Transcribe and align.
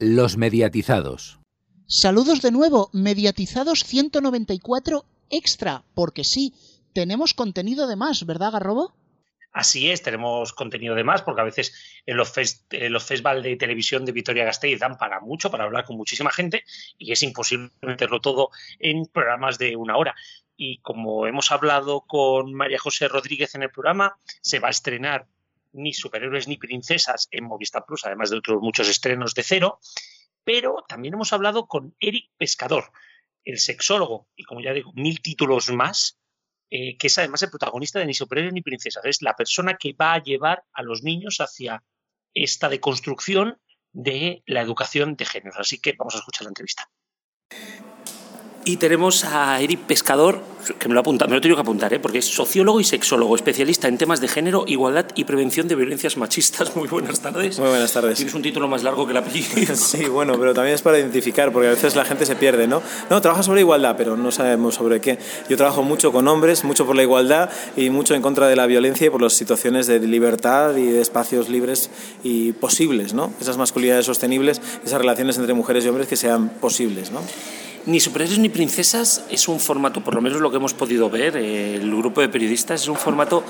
Los 0.00 0.36
mediatizados. 0.36 1.40
Saludos 1.88 2.40
de 2.40 2.52
nuevo, 2.52 2.88
mediatizados 2.92 3.82
194 3.82 5.04
extra, 5.28 5.82
porque 5.94 6.22
sí, 6.22 6.54
tenemos 6.92 7.34
contenido 7.34 7.88
de 7.88 7.96
más, 7.96 8.24
¿verdad, 8.24 8.52
Garrobo? 8.52 8.94
Así 9.50 9.90
es, 9.90 10.02
tenemos 10.02 10.52
contenido 10.52 10.94
de 10.94 11.02
más, 11.02 11.22
porque 11.22 11.40
a 11.40 11.44
veces 11.44 11.74
en 12.06 12.16
los, 12.16 12.32
los 12.70 13.04
festivales 13.04 13.42
de 13.42 13.56
televisión 13.56 14.04
de 14.04 14.12
Vitoria 14.12 14.44
Gasteiz 14.44 14.78
dan 14.78 14.98
para 14.98 15.18
mucho, 15.18 15.50
para 15.50 15.64
hablar 15.64 15.84
con 15.84 15.96
muchísima 15.96 16.30
gente, 16.30 16.62
y 16.96 17.10
es 17.10 17.24
imposible 17.24 17.70
meterlo 17.82 18.20
todo 18.20 18.50
en 18.78 19.06
programas 19.06 19.58
de 19.58 19.74
una 19.74 19.96
hora. 19.96 20.14
Y 20.56 20.78
como 20.78 21.26
hemos 21.26 21.50
hablado 21.50 22.02
con 22.02 22.54
María 22.54 22.78
José 22.78 23.08
Rodríguez 23.08 23.56
en 23.56 23.64
el 23.64 23.70
programa, 23.70 24.16
se 24.42 24.60
va 24.60 24.68
a 24.68 24.70
estrenar 24.70 25.26
ni 25.78 25.92
superhéroes 25.92 26.48
ni 26.48 26.56
princesas 26.56 27.28
en 27.30 27.44
Movistar 27.44 27.84
Plus, 27.86 28.04
además 28.04 28.30
de 28.30 28.36
otros 28.38 28.60
muchos 28.60 28.88
estrenos 28.88 29.34
de 29.34 29.42
cero. 29.42 29.80
Pero 30.44 30.84
también 30.88 31.14
hemos 31.14 31.32
hablado 31.32 31.66
con 31.66 31.94
Eric 32.00 32.30
Pescador, 32.36 32.90
el 33.44 33.58
sexólogo, 33.58 34.28
y 34.36 34.44
como 34.44 34.60
ya 34.60 34.72
digo, 34.72 34.92
mil 34.94 35.20
títulos 35.20 35.70
más, 35.70 36.18
eh, 36.70 36.96
que 36.98 37.06
es 37.06 37.18
además 37.18 37.42
el 37.42 37.50
protagonista 37.50 37.98
de 37.98 38.06
Ni 38.06 38.14
superhéroes 38.14 38.52
ni 38.52 38.62
princesas. 38.62 39.04
Es 39.04 39.22
la 39.22 39.34
persona 39.34 39.76
que 39.76 39.94
va 39.94 40.14
a 40.14 40.22
llevar 40.22 40.64
a 40.72 40.82
los 40.82 41.02
niños 41.02 41.38
hacia 41.38 41.82
esta 42.34 42.68
deconstrucción 42.68 43.58
de 43.92 44.42
la 44.46 44.60
educación 44.60 45.16
de 45.16 45.24
género. 45.24 45.58
Así 45.58 45.80
que 45.80 45.94
vamos 45.98 46.14
a 46.14 46.18
escuchar 46.18 46.44
la 46.44 46.50
entrevista. 46.50 46.90
Y 48.68 48.76
tenemos 48.76 49.24
a 49.24 49.62
Eric 49.62 49.80
Pescador, 49.86 50.42
que 50.78 50.88
me 50.88 50.94
lo, 50.94 51.00
apunta, 51.00 51.26
me 51.26 51.34
lo 51.34 51.40
tengo 51.40 51.54
que 51.54 51.62
apuntar, 51.62 51.90
¿eh? 51.94 52.00
porque 52.00 52.18
es 52.18 52.26
sociólogo 52.26 52.80
y 52.80 52.84
sexólogo, 52.84 53.34
especialista 53.34 53.88
en 53.88 53.96
temas 53.96 54.20
de 54.20 54.28
género, 54.28 54.64
igualdad 54.66 55.06
y 55.14 55.24
prevención 55.24 55.68
de 55.68 55.74
violencias 55.74 56.18
machistas. 56.18 56.76
Muy 56.76 56.86
buenas 56.86 57.20
tardes. 57.20 57.58
Muy 57.58 57.70
buenas 57.70 57.90
tardes. 57.94 58.18
Tienes 58.18 58.34
un 58.34 58.42
título 58.42 58.68
más 58.68 58.82
largo 58.82 59.06
que 59.06 59.14
la 59.14 59.20
apellido. 59.20 59.74
sí, 59.74 60.04
bueno, 60.04 60.38
pero 60.38 60.52
también 60.52 60.74
es 60.74 60.82
para 60.82 60.98
identificar, 60.98 61.50
porque 61.50 61.68
a 61.68 61.70
veces 61.70 61.96
la 61.96 62.04
gente 62.04 62.26
se 62.26 62.36
pierde, 62.36 62.68
¿no? 62.68 62.82
No, 63.08 63.22
trabaja 63.22 63.42
sobre 63.42 63.62
igualdad, 63.62 63.94
pero 63.96 64.18
no 64.18 64.30
sabemos 64.30 64.74
sobre 64.74 65.00
qué. 65.00 65.18
Yo 65.48 65.56
trabajo 65.56 65.82
mucho 65.82 66.12
con 66.12 66.28
hombres, 66.28 66.62
mucho 66.62 66.84
por 66.84 66.94
la 66.94 67.02
igualdad 67.02 67.48
y 67.74 67.88
mucho 67.88 68.14
en 68.14 68.20
contra 68.20 68.48
de 68.48 68.56
la 68.56 68.66
violencia 68.66 69.06
y 69.06 69.10
por 69.10 69.22
las 69.22 69.32
situaciones 69.32 69.86
de 69.86 69.98
libertad 70.00 70.76
y 70.76 70.84
de 70.84 71.00
espacios 71.00 71.48
libres 71.48 71.88
y 72.22 72.52
posibles, 72.52 73.14
¿no? 73.14 73.32
Esas 73.40 73.56
masculinidades 73.56 74.04
sostenibles, 74.04 74.60
esas 74.84 74.98
relaciones 74.98 75.38
entre 75.38 75.54
mujeres 75.54 75.86
y 75.86 75.88
hombres 75.88 76.06
que 76.06 76.16
sean 76.16 76.50
posibles, 76.50 77.10
¿no? 77.12 77.22
Ni 77.88 78.00
superhéroes 78.00 78.38
ni 78.38 78.50
princesas 78.50 79.24
es 79.30 79.48
un 79.48 79.58
formato, 79.58 80.04
por 80.04 80.14
lo 80.14 80.20
menos 80.20 80.42
lo 80.42 80.50
que 80.50 80.58
hemos 80.58 80.74
podido 80.74 81.08
ver, 81.08 81.38
eh, 81.38 81.76
el 81.76 81.90
grupo 81.90 82.20
de 82.20 82.28
periodistas 82.28 82.82
es 82.82 82.88
un 82.88 82.96
formato 82.96 83.42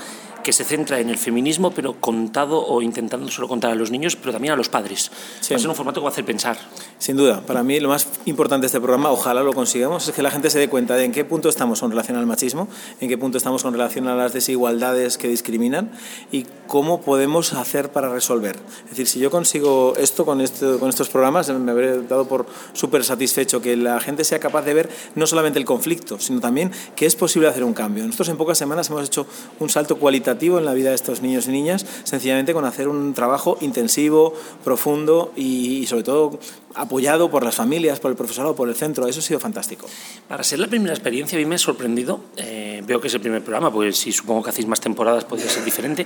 que 0.43 0.53
se 0.53 0.63
centra 0.63 0.99
en 0.99 1.09
el 1.09 1.17
feminismo, 1.17 1.71
pero 1.71 1.99
contado 1.99 2.65
o 2.65 2.81
intentando 2.81 3.29
solo 3.29 3.47
contar 3.47 3.71
a 3.71 3.75
los 3.75 3.91
niños, 3.91 4.15
pero 4.15 4.31
también 4.31 4.53
a 4.53 4.55
los 4.55 4.69
padres. 4.69 5.11
Va 5.51 5.55
a 5.55 5.59
ser 5.59 5.69
un 5.69 5.75
formato 5.75 5.99
que 5.99 6.05
va 6.05 6.09
a 6.09 6.11
hacer 6.13 6.25
pensar. 6.25 6.57
Sin 6.97 7.17
duda, 7.17 7.41
para 7.41 7.63
mí 7.63 7.79
lo 7.79 7.89
más 7.89 8.07
importante 8.25 8.63
de 8.63 8.67
este 8.67 8.79
programa, 8.79 9.11
ojalá 9.11 9.43
lo 9.43 9.53
consigamos, 9.53 10.07
es 10.07 10.15
que 10.15 10.21
la 10.21 10.31
gente 10.31 10.49
se 10.49 10.59
dé 10.59 10.69
cuenta 10.69 10.95
de 10.95 11.05
en 11.05 11.11
qué 11.11 11.25
punto 11.25 11.49
estamos 11.49 11.81
con 11.81 11.91
relación 11.91 12.17
al 12.17 12.25
machismo, 12.25 12.67
en 13.01 13.09
qué 13.09 13.17
punto 13.17 13.37
estamos 13.37 13.63
con 13.63 13.73
relación 13.73 14.07
a 14.07 14.15
las 14.15 14.33
desigualdades 14.33 15.17
que 15.17 15.27
discriminan 15.27 15.91
y 16.31 16.45
cómo 16.67 17.01
podemos 17.01 17.53
hacer 17.53 17.91
para 17.91 18.09
resolver. 18.09 18.55
Es 18.85 18.91
decir, 18.91 19.07
si 19.07 19.19
yo 19.19 19.31
consigo 19.31 19.93
esto 19.97 20.25
con, 20.25 20.41
esto, 20.41 20.79
con 20.79 20.89
estos 20.89 21.09
programas, 21.09 21.49
me 21.49 21.71
habré 21.71 22.01
dado 22.03 22.27
por 22.27 22.45
súper 22.73 23.03
satisfecho 23.03 23.61
que 23.61 23.75
la 23.75 23.99
gente 23.99 24.23
sea 24.29 24.39
capaz 24.39 24.63
de 24.63 24.73
ver 24.73 24.89
no 25.15 25.27
solamente 25.27 25.59
el 25.59 25.65
conflicto, 25.65 26.19
sino 26.19 26.39
también 26.39 26.71
que 26.95 27.05
es 27.05 27.15
posible 27.15 27.47
hacer 27.47 27.63
un 27.63 27.73
cambio. 27.73 28.03
Nosotros 28.05 28.29
en 28.29 28.37
pocas 28.37 28.57
semanas 28.57 28.89
hemos 28.89 29.05
hecho 29.05 29.27
un 29.59 29.69
salto 29.69 29.97
cualitativo 29.97 30.57
en 30.57 30.65
la 30.65 30.73
vida 30.73 30.89
de 30.89 30.95
estos 30.95 31.21
niños 31.21 31.47
y 31.47 31.51
niñas, 31.51 31.85
sencillamente 32.03 32.53
con 32.53 32.65
hacer 32.65 32.87
un 32.87 33.13
trabajo 33.13 33.57
intensivo, 33.61 34.33
profundo 34.63 35.33
y, 35.35 35.85
sobre 35.87 36.03
todo 36.03 36.39
apoyado 36.75 37.31
por 37.31 37.43
las 37.43 37.55
familias, 37.55 37.99
por 37.99 38.11
el 38.11 38.17
profesorado, 38.17 38.55
por 38.55 38.69
el 38.69 38.75
centro. 38.75 39.07
Eso 39.07 39.19
ha 39.19 39.23
sido 39.23 39.39
fantástico. 39.39 39.87
Para 40.27 40.43
ser 40.43 40.59
la 40.59 40.67
primera 40.67 40.93
experiencia, 40.93 41.37
a 41.37 41.39
mí 41.39 41.45
me 41.45 41.55
ha 41.55 41.59
sorprendido. 41.59 42.21
Eh, 42.37 42.68
veo 42.85 42.99
que 43.01 43.07
es 43.07 43.13
el 43.13 43.21
primer 43.21 43.43
programa, 43.43 43.71
porque 43.71 43.91
si 43.93 44.11
supongo 44.11 44.43
que 44.43 44.49
hacéis 44.49 44.67
más 44.67 44.79
temporadas 44.79 45.25
podría 45.25 45.49
ser 45.49 45.63
diferente, 45.63 46.05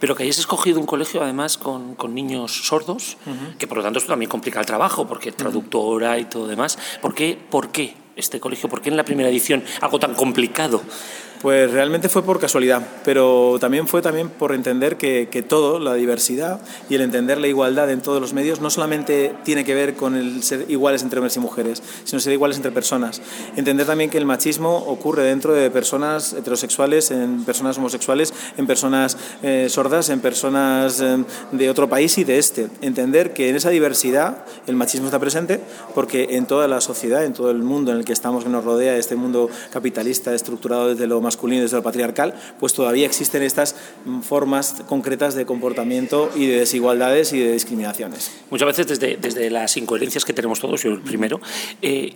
pero 0.00 0.14
que 0.14 0.22
hayáis 0.22 0.38
escogido 0.38 0.80
un 0.80 0.86
colegio 0.86 1.22
además 1.22 1.58
con, 1.58 1.94
con 1.94 2.14
niños 2.14 2.66
sordos, 2.66 3.16
que 3.58 3.66
por 3.66 3.78
lo 3.78 3.82
tanto 3.82 3.98
esto 3.98 4.12
también 4.12 4.30
complica 4.30 4.60
el 4.60 4.66
trabajo, 4.66 5.06
porque 5.06 5.32
traductora 5.32 6.18
y 6.18 6.24
todo 6.24 6.46
demás. 6.46 6.78
¿Por 7.00 7.14
qué? 7.14 7.38
¿Por 7.50 7.70
qué 7.70 7.94
este 8.16 8.40
colegio? 8.40 8.68
¿Por 8.68 8.80
qué 8.80 8.90
en 8.90 8.96
la 8.96 9.04
primera 9.04 9.28
edición 9.28 9.64
algo 9.80 9.98
tan 9.98 10.14
complicado? 10.14 10.82
Pues 11.44 11.70
realmente 11.70 12.08
fue 12.08 12.22
por 12.22 12.40
casualidad, 12.40 12.80
pero 13.04 13.58
también 13.60 13.86
fue 13.86 14.00
también 14.00 14.30
por 14.30 14.54
entender 14.54 14.96
que, 14.96 15.44
todo, 15.46 15.78
la 15.78 15.92
diversidad 15.92 16.58
y 16.88 16.94
el 16.94 17.02
entender 17.02 17.36
la 17.36 17.48
igualdad 17.48 17.90
en 17.90 18.00
todos 18.00 18.18
los 18.18 18.32
medios, 18.32 18.62
no 18.62 18.70
solamente 18.70 19.34
tiene 19.44 19.62
que 19.62 19.74
ver 19.74 19.94
con 19.94 20.16
el 20.16 20.42
ser 20.42 20.64
iguales 20.70 21.02
entre 21.02 21.18
hombres 21.18 21.36
y 21.36 21.40
mujeres, 21.40 21.82
sino 22.04 22.18
ser 22.18 22.32
iguales 22.32 22.56
entre 22.56 22.72
personas. 22.72 23.20
Entender 23.56 23.86
también 23.86 24.08
que 24.08 24.16
el 24.16 24.24
machismo 24.24 24.74
ocurre 24.74 25.24
dentro 25.24 25.52
de 25.52 25.70
personas 25.70 26.32
heterosexuales, 26.32 27.10
en 27.10 27.44
personas 27.44 27.76
homosexuales, 27.76 28.32
en 28.56 28.66
personas 28.66 29.18
eh, 29.42 29.66
sordas, 29.68 30.08
en 30.08 30.20
personas 30.20 31.02
eh, 31.02 31.24
de 31.52 31.68
otro 31.68 31.90
país 31.90 32.16
y 32.16 32.24
de 32.24 32.38
este. 32.38 32.68
Entender 32.80 33.34
que 33.34 33.50
en 33.50 33.56
esa 33.56 33.68
diversidad 33.68 34.46
el 34.66 34.76
machismo 34.76 35.08
está 35.08 35.18
presente 35.18 35.60
porque 35.94 36.38
en 36.38 36.46
toda 36.46 36.68
la 36.68 36.80
sociedad, 36.80 37.22
en 37.22 37.34
todo 37.34 37.50
el 37.50 37.62
mundo 37.62 37.92
en 37.92 37.98
el 37.98 38.06
que 38.06 38.14
estamos, 38.14 38.44
que 38.44 38.50
nos 38.50 38.64
rodea, 38.64 38.96
este 38.96 39.14
mundo 39.14 39.50
capitalista 39.70 40.32
estructurado 40.32 40.88
desde 40.88 41.06
lo 41.06 41.20
más 41.20 41.33
desde 41.36 41.82
patriarcal, 41.82 42.34
pues 42.60 42.72
todavía 42.72 43.06
existen 43.06 43.42
estas 43.42 43.76
formas 44.22 44.82
concretas 44.88 45.34
de 45.34 45.46
comportamiento 45.46 46.30
y 46.34 46.46
de 46.46 46.60
desigualdades 46.60 47.32
y 47.32 47.40
de 47.40 47.52
discriminaciones. 47.52 48.30
Muchas 48.50 48.66
veces 48.66 48.86
desde, 48.86 49.16
desde 49.16 49.50
las 49.50 49.76
incoherencias 49.76 50.24
que 50.24 50.32
tenemos 50.32 50.60
todos, 50.60 50.82
yo 50.82 50.90
el 50.90 51.00
primero, 51.00 51.40
eh, 51.82 52.14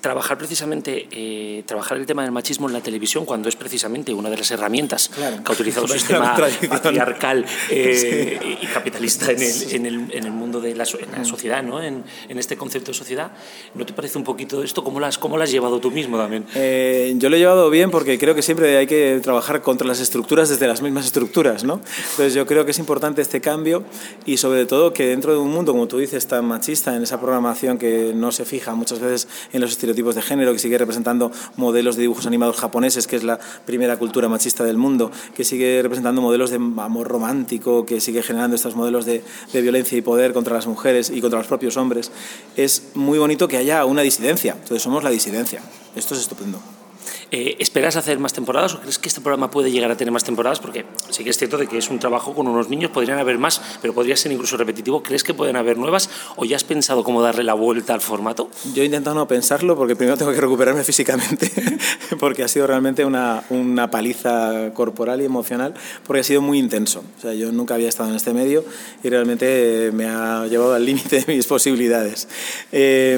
trabajar 0.00 0.38
precisamente, 0.38 1.08
eh, 1.10 1.62
trabajar 1.66 1.98
el 1.98 2.06
tema 2.06 2.22
del 2.22 2.32
machismo 2.32 2.66
en 2.68 2.72
la 2.72 2.80
televisión 2.80 3.24
cuando 3.24 3.48
es 3.48 3.56
precisamente 3.56 4.12
una 4.12 4.30
de 4.30 4.36
las 4.38 4.50
herramientas 4.50 5.08
que 5.08 5.22
ha 5.22 5.52
utilizado 5.52 5.86
el 5.86 5.92
sistema 5.98 6.36
patriarcal 6.68 7.44
eh, 7.70 8.58
y 8.62 8.66
capitalista 8.66 9.30
en 9.30 9.42
el, 9.42 9.72
en, 9.72 9.86
el, 9.86 10.12
en 10.12 10.24
el, 10.24 10.32
mundo 10.32 10.60
de 10.60 10.74
la, 10.74 10.84
en 10.84 11.12
la 11.12 11.24
sociedad, 11.24 11.62
¿no? 11.62 11.82
En, 11.82 12.04
en, 12.28 12.38
este 12.38 12.56
concepto 12.56 12.92
de 12.92 12.98
sociedad. 12.98 13.32
¿No 13.74 13.84
te 13.84 13.92
parece 13.92 14.16
un 14.16 14.24
poquito 14.24 14.62
esto? 14.62 14.82
¿Cómo 14.82 15.00
lo 15.00 15.06
has, 15.06 15.18
cómo 15.18 15.36
lo 15.36 15.42
has 15.42 15.50
llevado 15.50 15.80
tú 15.80 15.90
mismo 15.90 16.16
también? 16.16 16.46
Eh, 16.54 17.12
yo 17.16 17.28
lo 17.28 17.36
he 17.36 17.38
llevado 17.38 17.68
bien 17.70 17.90
porque 17.90 18.18
creo 18.18 18.34
que 18.34 18.42
siempre 18.42 18.76
hay 18.78 18.86
que 18.86 19.20
trabajar 19.22 19.60
contra 19.60 19.86
las 19.86 20.00
estructuras 20.00 20.48
desde 20.48 20.66
las 20.66 20.80
mismas 20.80 21.04
estructuras, 21.04 21.64
¿no? 21.64 21.80
Entonces 22.12 22.34
yo 22.34 22.46
creo 22.46 22.64
que 22.64 22.70
es 22.70 22.78
importante 22.78 23.20
este 23.20 23.40
cambio 23.40 23.84
y 24.24 24.38
sobre 24.38 24.64
todo 24.64 24.92
que 24.92 25.06
dentro 25.06 25.32
de 25.32 25.38
un 25.38 25.50
mundo, 25.50 25.72
como 25.72 25.86
tú 25.88 25.98
dices, 25.98 26.26
tan 26.26 26.46
machista, 26.46 26.96
en 26.96 27.02
esa 27.02 27.20
programación 27.20 27.76
que 27.76 28.12
no 28.14 28.32
se 28.32 28.44
fija 28.44 28.74
muchas 28.74 29.00
veces 29.00 29.28
en 29.52 29.60
los 29.60 29.70
de 29.94 30.22
género, 30.22 30.52
que 30.52 30.58
sigue 30.58 30.78
representando 30.78 31.30
modelos 31.56 31.96
de 31.96 32.02
dibujos 32.02 32.26
animados 32.26 32.56
japoneses, 32.56 33.06
que 33.06 33.16
es 33.16 33.24
la 33.24 33.38
primera 33.66 33.98
cultura 33.98 34.28
machista 34.28 34.64
del 34.64 34.76
mundo, 34.76 35.10
que 35.34 35.44
sigue 35.44 35.80
representando 35.82 36.20
modelos 36.20 36.50
de 36.50 36.56
amor 36.56 37.08
romántico, 37.08 37.86
que 37.86 38.00
sigue 38.00 38.22
generando 38.22 38.56
estos 38.56 38.76
modelos 38.76 39.04
de, 39.04 39.22
de 39.52 39.60
violencia 39.60 39.96
y 39.96 40.02
poder 40.02 40.32
contra 40.32 40.54
las 40.54 40.66
mujeres 40.66 41.10
y 41.10 41.20
contra 41.20 41.38
los 41.38 41.46
propios 41.46 41.76
hombres. 41.76 42.10
Es 42.56 42.90
muy 42.94 43.18
bonito 43.18 43.48
que 43.48 43.56
haya 43.56 43.84
una 43.84 44.02
disidencia, 44.02 44.52
entonces 44.52 44.82
somos 44.82 45.04
la 45.04 45.10
disidencia. 45.10 45.62
Esto 45.94 46.14
es 46.14 46.20
estupendo. 46.20 46.79
Eh, 47.32 47.56
¿Esperas 47.60 47.94
hacer 47.94 48.18
más 48.18 48.32
temporadas 48.32 48.74
o 48.74 48.80
crees 48.80 48.98
que 48.98 49.08
este 49.08 49.20
programa 49.20 49.52
puede 49.52 49.70
llegar 49.70 49.90
a 49.90 49.96
tener 49.96 50.10
más 50.10 50.24
temporadas? 50.24 50.58
Porque 50.58 50.84
sí 51.10 51.22
que 51.22 51.30
es 51.30 51.38
cierto 51.38 51.58
de 51.58 51.68
que 51.68 51.78
es 51.78 51.88
un 51.88 52.00
trabajo 52.00 52.34
con 52.34 52.48
unos 52.48 52.68
niños, 52.68 52.90
podrían 52.90 53.18
haber 53.18 53.38
más, 53.38 53.62
pero 53.80 53.94
podría 53.94 54.16
ser 54.16 54.32
incluso 54.32 54.56
repetitivo. 54.56 55.02
¿Crees 55.02 55.22
que 55.22 55.32
pueden 55.32 55.54
haber 55.54 55.78
nuevas 55.78 56.10
o 56.36 56.44
ya 56.44 56.56
has 56.56 56.64
pensado 56.64 57.04
cómo 57.04 57.22
darle 57.22 57.44
la 57.44 57.54
vuelta 57.54 57.94
al 57.94 58.00
formato? 58.00 58.50
Yo 58.74 58.82
he 58.82 58.86
intentado 58.86 59.14
no 59.14 59.28
pensarlo 59.28 59.76
porque 59.76 59.94
primero 59.94 60.16
tengo 60.16 60.32
que 60.32 60.40
recuperarme 60.40 60.82
físicamente, 60.90 61.52
porque 62.18 62.42
ha 62.42 62.48
sido 62.48 62.66
realmente 62.66 63.04
una, 63.04 63.44
una 63.50 63.90
paliza 63.92 64.72
corporal 64.74 65.20
y 65.20 65.24
emocional, 65.24 65.74
porque 66.06 66.20
ha 66.20 66.24
sido 66.24 66.42
muy 66.42 66.58
intenso. 66.58 67.04
O 67.18 67.20
sea, 67.20 67.32
yo 67.34 67.52
nunca 67.52 67.74
había 67.74 67.88
estado 67.88 68.08
en 68.10 68.16
este 68.16 68.32
medio 68.32 68.64
y 69.04 69.08
realmente 69.08 69.90
me 69.94 70.06
ha 70.06 70.46
llevado 70.46 70.74
al 70.74 70.84
límite 70.84 71.20
de 71.20 71.32
mis 71.32 71.46
posibilidades. 71.46 72.26
Eh, 72.72 73.16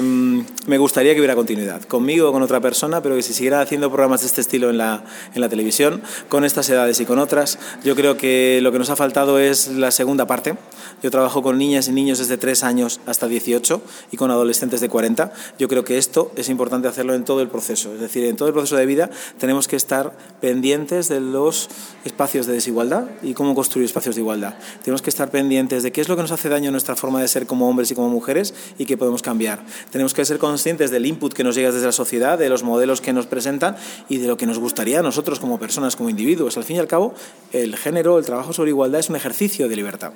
me 0.67 0.77
gustaría 0.77 1.13
que 1.13 1.19
hubiera 1.19 1.35
continuidad, 1.35 1.81
conmigo 1.83 2.29
o 2.29 2.31
con 2.31 2.43
otra 2.43 2.61
persona, 2.61 3.01
pero 3.01 3.15
que 3.15 3.23
se 3.23 3.33
siguiera 3.33 3.61
haciendo 3.61 3.89
programas 3.89 4.02
programas 4.03 4.19
de 4.19 4.27
este 4.27 4.41
estilo 4.41 4.69
en 4.69 4.77
la, 4.77 5.01
en 5.33 5.39
la 5.39 5.47
televisión, 5.47 6.01
con 6.27 6.43
estas 6.43 6.69
edades 6.69 6.99
y 6.99 7.05
con 7.05 7.19
otras. 7.19 7.57
Yo 7.85 7.95
creo 7.95 8.17
que 8.17 8.59
lo 8.61 8.73
que 8.73 8.79
nos 8.79 8.89
ha 8.89 8.97
faltado 8.97 9.39
es 9.39 9.69
la 9.69 9.91
segunda 9.91 10.27
parte. 10.27 10.57
Yo 11.01 11.09
trabajo 11.09 11.41
con 11.41 11.57
niñas 11.57 11.87
y 11.87 11.93
niños 11.93 12.19
desde 12.19 12.35
3 12.35 12.63
años 12.65 12.99
hasta 13.05 13.27
18 13.27 13.81
y 14.11 14.17
con 14.17 14.29
adolescentes 14.29 14.81
de 14.81 14.89
40. 14.89 15.31
Yo 15.57 15.69
creo 15.69 15.85
que 15.85 15.97
esto 15.97 16.33
es 16.35 16.49
importante 16.49 16.89
hacerlo 16.89 17.13
en 17.13 17.23
todo 17.23 17.41
el 17.41 17.47
proceso. 17.47 17.93
Es 17.93 18.01
decir, 18.01 18.25
en 18.25 18.35
todo 18.35 18.49
el 18.49 18.53
proceso 18.53 18.75
de 18.75 18.85
vida 18.85 19.09
tenemos 19.37 19.69
que 19.69 19.77
estar 19.77 20.11
pendientes 20.41 21.07
de 21.07 21.21
los 21.21 21.69
espacios 22.03 22.45
de 22.45 22.53
desigualdad 22.53 23.05
y 23.21 23.33
cómo 23.33 23.55
construir 23.55 23.85
espacios 23.85 24.15
de 24.15 24.21
igualdad. 24.21 24.55
Tenemos 24.83 25.01
que 25.01 25.09
estar 25.09 25.29
pendientes 25.29 25.83
de 25.83 25.93
qué 25.93 26.01
es 26.01 26.09
lo 26.09 26.17
que 26.17 26.23
nos 26.23 26.31
hace 26.31 26.49
daño 26.49 26.69
a 26.69 26.71
nuestra 26.71 26.97
forma 26.97 27.21
de 27.21 27.27
ser 27.29 27.47
como 27.47 27.69
hombres 27.69 27.89
y 27.91 27.95
como 27.95 28.09
mujeres 28.09 28.53
y 28.77 28.85
qué 28.85 28.97
podemos 28.97 29.21
cambiar. 29.21 29.63
Tenemos 29.91 30.13
que 30.13 30.25
ser 30.25 30.39
conscientes 30.39 30.91
del 30.91 31.05
input 31.05 31.33
que 31.33 31.45
nos 31.45 31.55
llega 31.55 31.71
desde 31.71 31.85
la 31.85 31.93
sociedad, 31.93 32.37
de 32.37 32.49
los 32.49 32.63
modelos 32.63 32.99
que 32.99 33.13
nos 33.13 33.27
presentan 33.27 33.75
y 34.09 34.17
de 34.17 34.27
lo 34.27 34.37
que 34.37 34.45
nos 34.45 34.59
gustaría 34.59 34.99
a 34.99 35.03
nosotros 35.03 35.39
como 35.39 35.59
personas, 35.59 35.95
como 35.95 36.09
individuos. 36.09 36.57
Al 36.57 36.63
fin 36.63 36.77
y 36.77 36.79
al 36.79 36.87
cabo, 36.87 37.13
el 37.51 37.75
género, 37.75 38.17
el 38.17 38.25
trabajo 38.25 38.53
sobre 38.53 38.71
igualdad 38.71 38.99
es 38.99 39.09
un 39.09 39.15
ejercicio 39.15 39.67
de 39.69 39.75
libertad. 39.75 40.13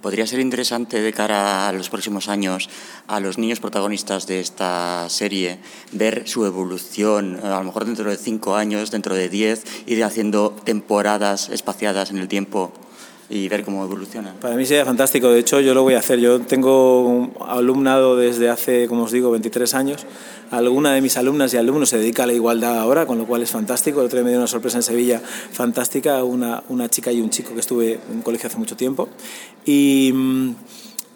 podría 0.00 0.26
ser 0.26 0.40
interesante 0.40 1.00
de 1.00 1.12
cara 1.12 1.68
a 1.68 1.72
los 1.72 1.88
próximos 1.88 2.28
años 2.28 2.68
a 3.06 3.20
los 3.20 3.38
niños 3.38 3.60
protagonistas 3.60 4.26
de 4.26 4.40
esta 4.40 5.08
serie 5.08 5.60
ver 5.92 6.26
su 6.26 6.44
evolución, 6.44 7.38
a 7.42 7.58
lo 7.58 7.64
mejor 7.64 7.84
dentro 7.84 8.10
de 8.10 8.16
cinco 8.16 8.56
años, 8.56 8.90
dentro 8.90 9.14
de 9.14 9.28
diez, 9.28 9.64
ir 9.86 10.02
haciendo 10.02 10.50
temporadas 10.64 11.48
espaciadas 11.50 12.10
en 12.10 12.18
el 12.18 12.26
tiempo 12.26 12.72
y 13.32 13.48
ver 13.48 13.64
cómo 13.64 13.82
evoluciona. 13.82 14.34
Para 14.34 14.56
mí 14.56 14.66
sería 14.66 14.84
fantástico, 14.84 15.30
de 15.30 15.40
hecho 15.40 15.58
yo 15.60 15.72
lo 15.72 15.82
voy 15.82 15.94
a 15.94 16.00
hacer. 16.00 16.20
Yo 16.20 16.40
tengo 16.40 17.30
alumnado 17.40 18.14
desde 18.14 18.50
hace, 18.50 18.86
como 18.88 19.04
os 19.04 19.12
digo, 19.12 19.30
23 19.30 19.74
años. 19.74 20.04
Alguna 20.50 20.92
de 20.92 21.00
mis 21.00 21.16
alumnas 21.16 21.54
y 21.54 21.56
alumnos 21.56 21.88
se 21.88 21.96
dedica 21.96 22.24
a 22.24 22.26
la 22.26 22.34
igualdad 22.34 22.78
ahora, 22.78 23.06
con 23.06 23.16
lo 23.16 23.24
cual 23.24 23.40
es 23.40 23.50
fantástico. 23.50 24.00
El 24.00 24.06
otro 24.06 24.18
día 24.18 24.24
me 24.24 24.30
dio 24.32 24.38
una 24.38 24.46
sorpresa 24.46 24.76
en 24.76 24.82
Sevilla 24.82 25.18
fantástica, 25.50 26.22
una, 26.24 26.62
una 26.68 26.90
chica 26.90 27.10
y 27.10 27.22
un 27.22 27.30
chico 27.30 27.54
que 27.54 27.60
estuve 27.60 27.94
en 27.94 28.16
un 28.16 28.22
colegio 28.22 28.48
hace 28.48 28.58
mucho 28.58 28.76
tiempo. 28.76 29.08
Y 29.64 30.10
mm, 30.12 30.54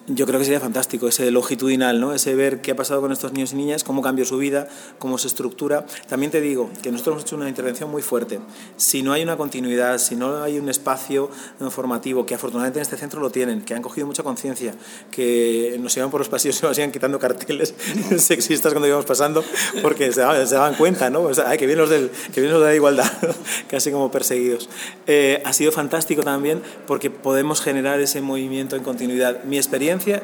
yo 0.09 0.27
creo 0.27 0.39
que 0.39 0.45
sería 0.45 0.61
fantástico 0.61 1.09
ese 1.09 1.31
longitudinal, 1.31 2.01
¿no? 2.01 2.15
ese 2.15 2.35
ver 2.35 2.61
qué 2.61 2.73
ha 2.73 2.77
pasado 2.77 3.01
con 3.01 3.13
estos 3.13 3.33
niños 3.33 3.53
y 3.53 3.57
niñas, 3.57 3.85
cómo 3.85 4.03
cambió 4.03 4.25
su 4.25 4.39
vida, 4.39 4.69
cómo 4.99 5.19
se 5.19 5.27
estructura. 5.27 5.87
También 6.09 6.31
te 6.31 6.41
digo 6.41 6.71
que 6.83 6.93
nosotros 6.93 7.15
hemos 7.15 7.25
hecho 7.25 7.37
una 7.37 7.49
intervención 7.49 7.91
muy 7.91 8.03
fuerte. 8.03 8.39
Si 8.77 9.03
no 9.03 9.13
hay 9.13 9.23
una 9.23 9.37
continuidad, 9.37 9.99
si 9.99 10.15
no 10.15 10.43
hay 10.43 10.59
un 10.59 10.69
espacio 10.69 11.31
formativo, 11.71 12.25
que 12.25 12.35
afortunadamente 12.35 12.79
en 12.79 12.83
este 12.83 12.97
centro 12.97 13.21
lo 13.21 13.31
tienen, 13.31 13.63
que 13.63 13.75
han 13.75 13.83
cogido 13.83 14.07
mucha 14.07 14.23
conciencia, 14.23 14.75
que 15.11 15.77
nos 15.81 15.97
iban 15.97 16.11
por 16.11 16.21
los 16.21 16.29
pasillos 16.29 16.63
y 16.63 16.67
nos 16.67 16.79
iban 16.79 16.93
quitando 16.93 17.19
carteles 17.19 17.75
sexistas 18.19 18.73
cuando 18.73 18.87
íbamos 18.87 19.07
pasando, 19.07 19.45
porque 19.83 20.13
se, 20.13 20.21
daban 20.21 20.75
cuenta, 20.75 21.11
¿no? 21.11 21.23
O 21.23 21.35
sea, 21.35 21.57
que, 21.57 21.67
vienen 21.67 21.79
los 21.79 21.91
del, 21.91 22.11
que 22.33 22.41
vienen 22.41 22.53
los 22.53 22.63
de 22.63 22.69
la 22.69 22.75
igualdad, 22.75 23.11
casi 23.71 23.91
como 23.91 24.11
perseguidos. 24.11 24.69
Eh, 25.07 25.43
ha 25.45 25.53
sido 25.53 25.73
fantástico 25.73 26.23
también 26.23 26.63
porque 26.87 27.11
podemos 27.11 27.61
generar 27.61 28.01
ese 28.01 28.21
movimiento 28.21 28.77
en 28.77 28.83
continuidad. 28.83 29.43
Mi 29.45 29.59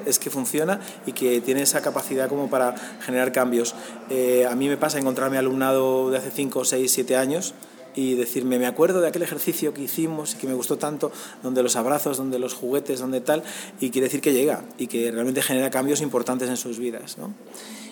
es 0.06 0.18
que 0.18 0.30
funciona 0.30 0.80
y 1.06 1.12
que 1.12 1.40
tiene 1.40 1.62
esa 1.62 1.82
capacidad 1.82 2.28
como 2.28 2.48
para 2.50 2.74
generar 3.00 3.32
cambios. 3.32 3.74
Eh, 4.10 4.46
a 4.48 4.54
mí 4.54 4.68
me 4.68 4.76
pasa 4.76 4.98
encontrarme 4.98 5.38
alumnado 5.38 6.10
de 6.10 6.18
hace 6.18 6.30
5, 6.30 6.64
6, 6.64 6.90
7 6.90 7.16
años 7.16 7.54
y 7.94 8.14
decirme, 8.14 8.58
me 8.58 8.66
acuerdo 8.66 9.00
de 9.00 9.08
aquel 9.08 9.22
ejercicio 9.22 9.74
que 9.74 9.82
hicimos 9.82 10.34
y 10.34 10.38
que 10.38 10.46
me 10.46 10.54
gustó 10.54 10.78
tanto, 10.78 11.12
donde 11.42 11.62
los 11.62 11.76
abrazos, 11.76 12.16
donde 12.16 12.38
los 12.38 12.54
juguetes, 12.54 13.00
donde 13.00 13.20
tal, 13.20 13.42
y 13.80 13.90
quiere 13.90 14.06
decir 14.06 14.20
que 14.20 14.32
llega 14.32 14.64
y 14.78 14.86
que 14.86 15.10
realmente 15.10 15.42
genera 15.42 15.70
cambios 15.70 16.00
importantes 16.00 16.48
en 16.48 16.56
sus 16.56 16.78
vidas. 16.78 17.18
¿no? 17.18 17.34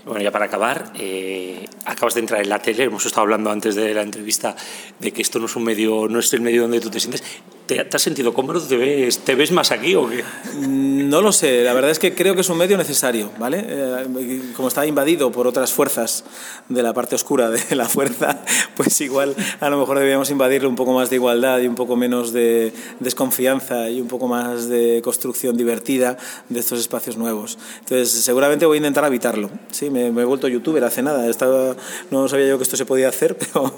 Bueno, 0.04 0.22
ya 0.22 0.30
para 0.30 0.46
acabar, 0.46 0.92
eh, 0.98 1.66
acabas 1.84 2.14
de 2.14 2.20
entrar 2.20 2.40
en 2.40 2.48
la 2.48 2.58
tele, 2.58 2.84
hemos 2.84 3.04
estado 3.04 3.22
hablando 3.22 3.50
antes 3.50 3.74
de 3.74 3.92
la 3.92 4.02
entrevista 4.02 4.56
de 4.98 5.12
que 5.12 5.20
esto 5.20 5.38
no 5.38 5.46
es 5.46 5.56
un 5.56 5.64
medio, 5.64 6.08
no 6.08 6.18
es 6.18 6.32
el 6.32 6.40
medio 6.40 6.62
donde 6.62 6.80
tú 6.80 6.88
te 6.88 7.00
sientes. 7.00 7.22
¿Te, 7.66 7.86
has 7.92 8.02
sentido 8.02 8.34
cómodo? 8.34 8.60
¿Te 8.60 8.76
ves, 8.76 9.18
¿Te 9.18 9.36
ves 9.36 9.52
más 9.52 9.70
aquí 9.70 9.94
o 9.94 10.08
qué? 10.08 10.24
No 10.66 11.20
lo 11.20 11.30
sé, 11.30 11.62
la 11.62 11.72
verdad 11.72 11.90
es 11.90 12.00
que 12.00 12.14
creo 12.14 12.34
que 12.34 12.40
es 12.40 12.48
un 12.48 12.58
medio 12.58 12.76
necesario, 12.76 13.30
¿vale? 13.38 13.64
Eh, 13.64 14.42
como 14.56 14.68
está 14.68 14.86
invadido 14.86 15.30
por 15.30 15.46
otras 15.46 15.72
fuerzas 15.72 16.24
de 16.68 16.82
la 16.82 16.92
parte 16.94 17.14
oscura 17.14 17.48
de 17.50 17.76
la 17.76 17.88
fuerza, 17.88 18.42
pues 18.76 19.00
igual 19.02 19.36
a 19.60 19.70
lo 19.70 19.78
mejor 19.78 19.98
deberíamos 19.98 20.30
invadirle 20.30 20.66
un 20.66 20.76
poco 20.76 20.92
más 20.94 21.10
de 21.10 21.16
igualdad 21.16 21.60
y 21.60 21.68
un 21.68 21.76
poco 21.76 21.94
menos 21.94 22.32
de 22.32 22.72
desconfianza 22.98 23.88
y 23.90 24.00
un 24.00 24.08
poco 24.08 24.26
más 24.26 24.68
de 24.68 25.00
construcción 25.04 25.56
divertida 25.56 26.16
de 26.48 26.58
estos 26.58 26.80
espacios 26.80 27.18
nuevos. 27.18 27.58
Entonces, 27.80 28.10
seguramente 28.10 28.66
voy 28.66 28.78
a 28.78 28.78
intentar 28.78 29.04
habitarlo, 29.04 29.50
¿sí? 29.70 29.89
Me, 29.90 30.06
he 30.06 30.24
vuelto 30.24 30.48
youtuber 30.48 30.82
hace 30.84 31.02
nada, 31.02 31.28
Estaba, 31.28 31.76
no 32.10 32.28
sabía 32.28 32.48
yo 32.48 32.56
que 32.58 32.64
esto 32.64 32.76
se 32.76 32.86
podía 32.86 33.08
hacer, 33.08 33.36
pero 33.38 33.72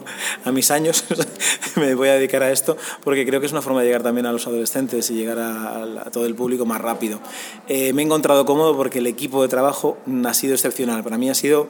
a 0.45 0.53
mis 0.53 0.71
años 0.71 1.05
me 1.77 1.95
voy 1.95 2.09
a 2.09 2.15
dedicar 2.15 2.43
a 2.43 2.53
esto 2.53 2.77
porque 3.03 3.27
creo 3.27 3.41
que 3.41 3.47
es 3.47 3.53
una 3.53 3.63
forma 3.63 3.83
llegar 3.83 4.03
también 4.03 4.27
a 4.27 4.33
los 4.33 4.47
adolescentes 4.47 5.11
y 5.11 5.15
llegar 5.15 5.39
a, 5.39 6.11
todo 6.13 6.27
el 6.27 6.35
público 6.35 6.67
más 6.67 6.81
rápido. 6.81 7.21
Eh, 7.69 7.93
me 7.93 8.03
he 8.03 8.05
encontrado 8.05 8.45
cómodo 8.45 8.77
porque 8.77 8.99
el 8.99 9.07
equipo 9.07 9.43
de 9.43 9.49
trabajo 9.49 9.99
ha 10.25 10.35
sido 10.35 10.55
excepcional. 10.55 11.03
Para 11.03 11.19
mí 11.19 11.31
ha 11.31 11.35
sido 11.35 11.69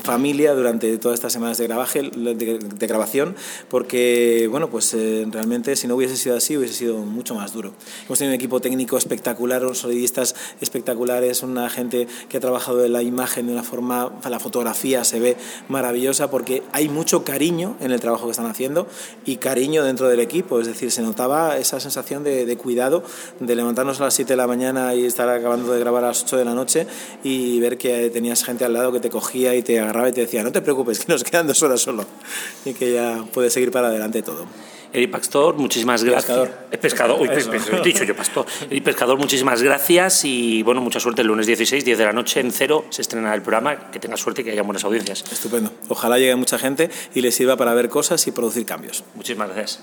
familia 0.00 0.54
durante 0.54 0.96
todas 0.98 1.16
estas 1.16 1.32
semanas 1.32 1.58
de, 1.58 1.66
grabaje, 1.66 2.02
de, 2.02 2.86
grabación, 2.86 3.36
porque 3.68 4.48
bueno, 4.50 4.70
pues 4.70 4.94
eh, 4.94 5.26
realmente 5.30 5.76
si 5.76 5.86
no 5.86 5.96
hubiese 5.96 6.16
sido 6.16 6.36
así 6.36 6.56
hubiese 6.56 6.74
sido 6.74 6.98
mucho 6.98 7.34
más 7.34 7.52
duro. 7.52 7.72
Hemos 8.06 8.18
tenido 8.18 8.32
un 8.32 8.36
equipo 8.36 8.60
técnico 8.60 8.96
espectacular, 8.96 9.64
unos 9.64 9.78
solidistas 9.78 10.34
espectaculares, 10.60 11.42
una 11.42 11.68
gente 11.68 12.06
que 12.28 12.38
ha 12.38 12.40
trabajado 12.40 12.84
en 12.84 12.92
la 12.92 13.02
imagen 13.02 13.46
de 13.46 13.52
una 13.52 13.62
forma, 13.62 14.12
la 14.28 14.40
fotografía 14.40 15.04
se 15.04 15.20
ve 15.20 15.36
maravillosa 15.68 16.30
porque 16.30 16.62
hay 16.72 16.88
mucho 16.88 17.24
cariño 17.24 17.76
en 17.80 17.92
el 17.92 18.00
trabajo 18.00 18.24
que 18.26 18.30
están 18.30 18.46
haciendo 18.46 18.86
y 19.26 19.36
cariño 19.36 19.84
dentro 19.84 20.08
del 20.08 20.20
equipo, 20.20 20.60
es 20.60 20.66
decir, 20.66 20.90
se 20.90 21.02
notaba 21.02 21.58
esa 21.58 21.80
sensación 21.80 22.24
de, 22.24 22.46
de 22.46 22.56
cuidado, 22.56 23.02
de 23.40 23.54
levantarnos 23.54 24.00
a 24.00 24.04
las 24.04 24.14
7 24.14 24.32
de 24.32 24.36
la 24.36 24.46
mañana 24.46 24.94
y 24.94 25.04
estar 25.04 25.28
acabando 25.28 25.72
de 25.72 25.80
grabar 25.80 26.04
a 26.04 26.08
las 26.08 26.22
8 26.22 26.38
de 26.38 26.44
la 26.44 26.54
noche 26.54 26.86
y 27.22 27.60
ver 27.60 27.76
que 27.76 28.10
tenías 28.10 28.44
gente 28.44 28.64
al 28.64 28.72
lado 28.72 28.92
que 28.92 29.00
te 29.00 29.10
cogía 29.10 29.54
y 29.54 29.62
te 29.62 29.81
agarraba 29.82 30.08
y 30.08 30.12
te 30.12 30.22
decía, 30.22 30.42
no 30.42 30.52
te 30.52 30.62
preocupes, 30.62 31.00
que 31.00 31.12
nos 31.12 31.24
quedan 31.24 31.46
dos 31.46 31.62
horas 31.62 31.80
solo 31.80 32.04
y 32.64 32.74
que 32.74 32.92
ya 32.92 33.24
puedes 33.32 33.52
seguir 33.52 33.70
para 33.70 33.88
adelante 33.88 34.22
todo. 34.22 34.46
Eric 34.92 35.10
Pastor, 35.10 35.56
muchísimas 35.56 36.04
gracias. 36.04 36.24
Pescador. 36.24 36.68
Eh, 36.70 36.78
pescador, 36.78 37.20
uy, 37.20 37.28
he 37.28 37.82
dicho 37.82 38.04
yo 38.04 38.14
pastor. 38.14 38.44
Eric 38.68 38.84
Pescador, 38.84 39.18
muchísimas 39.18 39.62
gracias 39.62 40.24
y 40.24 40.62
bueno, 40.62 40.82
mucha 40.82 41.00
suerte 41.00 41.22
el 41.22 41.28
lunes 41.28 41.46
16, 41.46 41.84
10 41.84 41.98
de 41.98 42.04
la 42.04 42.12
noche 42.12 42.40
en 42.40 42.52
cero 42.52 42.84
se 42.90 43.00
estrena 43.00 43.34
el 43.34 43.40
programa. 43.40 43.90
Que 43.90 43.98
tengas 43.98 44.20
suerte 44.20 44.42
y 44.42 44.44
que 44.44 44.50
haya 44.50 44.62
buenas 44.62 44.84
audiencias. 44.84 45.24
Estupendo. 45.32 45.72
Ojalá 45.88 46.18
llegue 46.18 46.36
mucha 46.36 46.58
gente 46.58 46.90
y 47.14 47.22
les 47.22 47.34
sirva 47.34 47.56
para 47.56 47.72
ver 47.72 47.88
cosas 47.88 48.26
y 48.26 48.32
producir 48.32 48.66
cambios. 48.66 49.02
Muchísimas 49.14 49.48
gracias. 49.48 49.80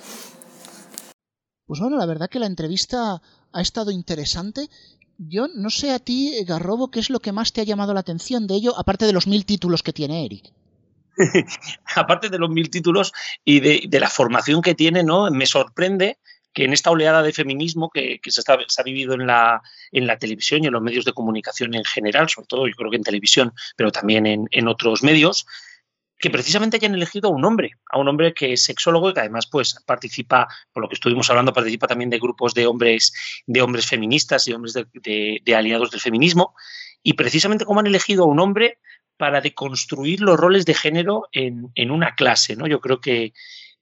Pues 1.65 1.79
bueno, 1.79 1.97
la 1.97 2.05
verdad 2.05 2.29
que 2.29 2.39
la 2.39 2.45
entrevista 2.45 3.21
ha 3.51 3.61
estado 3.61 3.91
interesante 3.91 4.69
yo 5.19 5.47
no 5.53 5.69
sé 5.69 5.91
a 5.91 5.99
ti, 5.99 6.33
Garrobo, 6.45 6.89
qué 6.89 6.99
es 6.99 7.09
lo 7.09 7.19
que 7.19 7.33
más 7.33 7.51
te 7.51 7.61
ha 7.61 7.65
llamado 7.65 7.93
la 7.93 7.99
atención 7.99 8.47
de 8.47 8.55
ello, 8.55 8.77
aparte 8.79 9.05
de 9.05 9.13
los 9.13 9.27
mil 9.27 9.45
títulos 9.45 9.83
que 9.83 9.93
tiene 9.93 10.25
Eric. 10.25 10.53
aparte 11.95 12.29
de 12.29 12.39
los 12.39 12.49
mil 12.49 12.69
títulos 12.69 13.11
y 13.43 13.59
de, 13.59 13.99
la 13.99 14.09
formación 14.09 14.61
que 14.61 14.75
tiene, 14.75 15.03
¿no? 15.03 15.29
Me 15.29 15.45
sorprende 15.45 16.19
que 16.53 16.63
en 16.63 16.73
esta 16.73 16.89
oleada 16.89 17.21
de 17.21 17.33
feminismo 17.33 17.89
que, 17.89 18.19
se, 18.25 18.41
ha 18.49 18.83
vivido 18.83 19.13
en 19.13 19.27
la, 19.27 19.61
en 19.91 20.07
la 20.07 20.17
televisión 20.17 20.63
y 20.63 20.67
en 20.67 20.73
los 20.73 20.81
medios 20.81 21.03
de 21.03 21.13
comunicación 21.13 21.75
en 21.75 21.83
general, 21.83 22.29
sobre 22.29 22.47
todo 22.47 22.67
yo 22.67 22.73
creo 22.75 22.89
que 22.89 22.97
en 22.97 23.03
televisión, 23.03 23.53
pero 23.75 23.91
también 23.91 24.47
en 24.49 24.67
otros 24.67 25.03
medios, 25.03 25.45
que 26.19 26.29
precisamente 26.29 26.75
hayan 26.75 26.93
elegido 26.93 27.29
a 27.29 27.31
un 27.31 27.45
hombre, 27.45 27.71
a 27.89 27.97
un 27.97 28.07
hombre 28.09 28.33
que 28.33 28.53
es 28.53 28.63
sexólogo 28.63 29.09
y 29.09 29.13
que 29.13 29.21
además 29.21 29.47
pues 29.47 29.81
participa, 29.85 30.47
por 30.73 30.83
lo 30.83 30.89
que 30.89 30.95
estuvimos 30.95 31.29
hablando, 31.29 31.53
participa 31.53 31.87
también 31.87 32.09
de 32.09 32.19
grupos 32.19 32.53
de 32.53 32.67
hombres, 32.67 33.13
de 33.47 33.61
hombres 33.61 33.87
feministas 33.87 34.45
y 34.47 34.53
hombres 34.53 34.73
de, 34.73 35.55
aliados 35.55 35.91
del 35.91 36.01
feminismo. 36.01 36.53
Y 37.01 37.13
precisamente 37.13 37.63
cómo 37.63 37.79
han 37.79 37.87
elegido 37.87 38.25
a 38.25 38.27
un 38.27 38.39
hombre 38.41 38.79
para 39.15 39.39
deconstruir 39.39 40.19
los 40.19 40.37
roles 40.37 40.65
de 40.65 40.73
género 40.73 41.29
en, 41.31 41.71
una 41.89 42.15
clase. 42.15 42.57
¿no? 42.57 42.67
Yo 42.67 42.81
creo 42.81 42.99
que, 42.99 43.31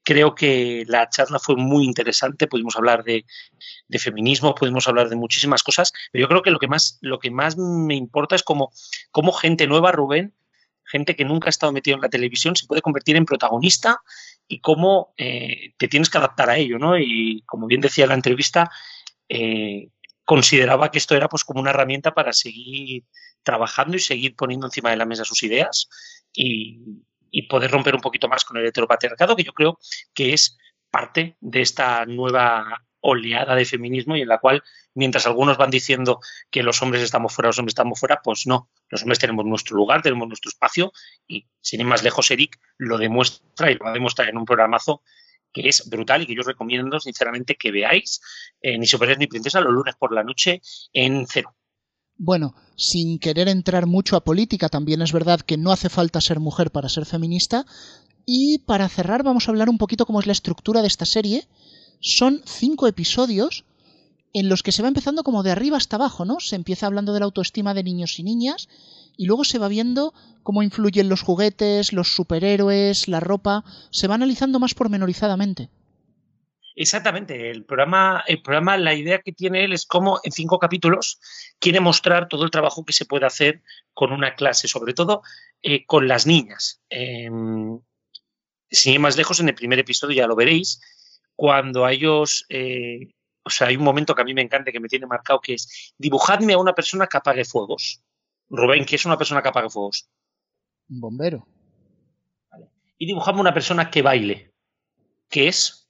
creo 0.04 0.36
que 0.36 0.84
la 0.86 1.08
charla 1.08 1.40
fue 1.40 1.56
muy 1.56 1.84
interesante, 1.84 2.46
pudimos 2.46 2.76
hablar 2.76 3.02
de, 3.02 3.24
feminismo, 3.98 4.54
pudimos 4.54 4.86
hablar 4.86 5.08
de 5.08 5.16
muchísimas 5.16 5.64
cosas, 5.64 5.92
pero 6.12 6.22
yo 6.22 6.28
creo 6.28 6.42
que 6.42 6.52
lo 6.52 6.60
que 6.60 6.68
más, 6.68 6.98
lo 7.00 7.18
que 7.18 7.32
más 7.32 7.56
me 7.56 7.96
importa 7.96 8.36
es 8.36 8.44
cómo, 8.44 8.70
cómo 9.10 9.32
gente 9.32 9.66
nueva, 9.66 9.90
Rubén, 9.90 10.34
gente 10.90 11.16
que 11.16 11.24
nunca 11.24 11.48
ha 11.48 11.50
estado 11.50 11.72
metido 11.72 11.96
en 11.96 12.02
la 12.02 12.08
televisión 12.08 12.56
se 12.56 12.66
puede 12.66 12.82
convertir 12.82 13.16
en 13.16 13.24
protagonista 13.24 14.00
y 14.46 14.60
cómo 14.60 15.14
eh, 15.16 15.74
te 15.76 15.88
tienes 15.88 16.10
que 16.10 16.18
adaptar 16.18 16.50
a 16.50 16.56
ello, 16.56 16.78
¿no? 16.78 16.98
Y 16.98 17.42
como 17.46 17.66
bien 17.66 17.80
decía 17.80 18.06
la 18.06 18.14
entrevista, 18.14 18.70
eh, 19.28 19.90
consideraba 20.24 20.90
que 20.90 20.98
esto 20.98 21.14
era 21.14 21.28
pues 21.28 21.44
como 21.44 21.60
una 21.60 21.70
herramienta 21.70 22.14
para 22.14 22.32
seguir 22.32 23.04
trabajando 23.42 23.96
y 23.96 24.00
seguir 24.00 24.34
poniendo 24.36 24.66
encima 24.66 24.90
de 24.90 24.96
la 24.96 25.06
mesa 25.06 25.24
sus 25.24 25.42
ideas 25.42 25.88
y, 26.32 26.80
y 27.30 27.42
poder 27.42 27.70
romper 27.70 27.94
un 27.94 28.00
poquito 28.00 28.28
más 28.28 28.44
con 28.44 28.56
el 28.56 28.66
heteropatriarcado, 28.66 29.36
que 29.36 29.44
yo 29.44 29.52
creo 29.52 29.78
que 30.14 30.32
es 30.32 30.58
parte 30.90 31.36
de 31.40 31.60
esta 31.60 32.06
nueva 32.06 32.87
oleada 33.08 33.54
de 33.54 33.64
feminismo 33.64 34.16
y 34.16 34.22
en 34.22 34.28
la 34.28 34.38
cual, 34.38 34.62
mientras 34.94 35.26
algunos 35.26 35.56
van 35.56 35.70
diciendo 35.70 36.20
que 36.50 36.62
los 36.62 36.82
hombres 36.82 37.02
estamos 37.02 37.32
fuera, 37.32 37.48
los 37.48 37.58
hombres 37.58 37.72
estamos 37.72 37.98
fuera, 37.98 38.20
pues 38.22 38.46
no, 38.46 38.70
los 38.88 39.02
hombres 39.02 39.18
tenemos 39.18 39.44
nuestro 39.44 39.76
lugar, 39.76 40.02
tenemos 40.02 40.28
nuestro 40.28 40.48
espacio 40.50 40.92
y 41.26 41.46
sin 41.60 41.80
ir 41.80 41.86
más 41.86 42.02
lejos, 42.02 42.30
Eric 42.30 42.58
lo 42.76 42.98
demuestra 42.98 43.70
y 43.70 43.74
lo 43.74 43.84
va 43.84 43.90
a 43.90 43.94
demostrar 43.94 44.28
en 44.28 44.38
un 44.38 44.44
programazo 44.44 45.02
que 45.52 45.68
es 45.68 45.88
brutal 45.88 46.22
y 46.22 46.26
que 46.26 46.34
yo 46.34 46.40
os 46.40 46.46
recomiendo 46.46 47.00
sinceramente 47.00 47.56
que 47.56 47.70
veáis 47.70 48.20
eh, 48.60 48.78
Ni 48.78 48.86
Superhéroes 48.86 49.18
ni 49.18 49.26
Princesa 49.26 49.60
los 49.60 49.72
lunes 49.72 49.94
por 49.98 50.14
la 50.14 50.22
noche 50.22 50.60
en 50.92 51.26
cero. 51.26 51.54
Bueno, 52.16 52.54
sin 52.76 53.20
querer 53.20 53.48
entrar 53.48 53.86
mucho 53.86 54.16
a 54.16 54.24
política, 54.24 54.68
también 54.68 55.02
es 55.02 55.12
verdad 55.12 55.40
que 55.40 55.56
no 55.56 55.70
hace 55.70 55.88
falta 55.88 56.20
ser 56.20 56.40
mujer 56.40 56.72
para 56.72 56.88
ser 56.88 57.06
feminista. 57.06 57.64
Y 58.26 58.58
para 58.66 58.88
cerrar 58.88 59.22
vamos 59.22 59.46
a 59.46 59.52
hablar 59.52 59.70
un 59.70 59.78
poquito 59.78 60.04
cómo 60.04 60.20
es 60.20 60.26
la 60.26 60.32
estructura 60.32 60.82
de 60.82 60.88
esta 60.88 61.06
serie 61.06 61.46
son 62.00 62.42
cinco 62.46 62.86
episodios 62.86 63.64
en 64.34 64.48
los 64.48 64.62
que 64.62 64.72
se 64.72 64.82
va 64.82 64.88
empezando 64.88 65.22
como 65.22 65.42
de 65.42 65.50
arriba 65.50 65.76
hasta 65.76 65.96
abajo, 65.96 66.24
¿no? 66.24 66.40
Se 66.40 66.56
empieza 66.56 66.86
hablando 66.86 67.12
de 67.12 67.20
la 67.20 67.26
autoestima 67.26 67.74
de 67.74 67.82
niños 67.82 68.18
y 68.18 68.22
niñas 68.22 68.68
y 69.16 69.26
luego 69.26 69.44
se 69.44 69.58
va 69.58 69.68
viendo 69.68 70.14
cómo 70.42 70.62
influyen 70.62 71.08
los 71.08 71.22
juguetes, 71.22 71.92
los 71.92 72.14
superhéroes, 72.14 73.08
la 73.08 73.20
ropa, 73.20 73.64
se 73.90 74.06
va 74.06 74.14
analizando 74.14 74.60
más 74.60 74.74
pormenorizadamente. 74.74 75.70
Exactamente, 76.76 77.50
el 77.50 77.64
programa, 77.64 78.22
el 78.28 78.40
programa, 78.40 78.76
la 78.76 78.94
idea 78.94 79.20
que 79.20 79.32
tiene 79.32 79.64
él 79.64 79.72
es 79.72 79.84
cómo 79.84 80.20
en 80.22 80.30
cinco 80.30 80.60
capítulos 80.60 81.18
quiere 81.58 81.80
mostrar 81.80 82.28
todo 82.28 82.44
el 82.44 82.52
trabajo 82.52 82.84
que 82.84 82.92
se 82.92 83.04
puede 83.04 83.26
hacer 83.26 83.62
con 83.94 84.12
una 84.12 84.36
clase, 84.36 84.68
sobre 84.68 84.94
todo 84.94 85.22
eh, 85.60 85.84
con 85.86 86.06
las 86.06 86.24
niñas. 86.24 86.80
Eh, 86.88 87.28
sin 88.70 88.92
ir 88.92 89.00
más 89.00 89.16
lejos, 89.16 89.40
en 89.40 89.48
el 89.48 89.56
primer 89.56 89.80
episodio 89.80 90.14
ya 90.14 90.28
lo 90.28 90.36
veréis, 90.36 90.80
cuando 91.38 91.84
a 91.84 91.92
ellos, 91.92 92.44
eh, 92.48 93.12
o 93.44 93.50
sea, 93.50 93.68
hay 93.68 93.76
un 93.76 93.84
momento 93.84 94.12
que 94.12 94.22
a 94.22 94.24
mí 94.24 94.34
me 94.34 94.42
encanta, 94.42 94.72
que 94.72 94.80
me 94.80 94.88
tiene 94.88 95.06
marcado, 95.06 95.40
que 95.40 95.54
es 95.54 95.94
dibujadme 95.96 96.54
a 96.54 96.58
una 96.58 96.74
persona 96.74 97.06
que 97.06 97.16
apague 97.16 97.44
fuegos. 97.44 98.02
Rubén, 98.50 98.84
¿qué 98.84 98.96
es 98.96 99.04
una 99.04 99.16
persona 99.16 99.40
que 99.40 99.48
apague 99.50 99.70
fuegos? 99.70 100.08
Un 100.88 101.00
bombero. 101.00 101.46
Vale. 102.50 102.66
Y 102.98 103.06
dibujadme 103.06 103.40
una 103.40 103.54
persona 103.54 103.88
que 103.88 104.02
baile. 104.02 104.52
¿Qué 105.30 105.46
es? 105.46 105.88